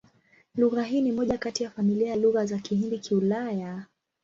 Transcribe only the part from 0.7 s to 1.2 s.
hii ni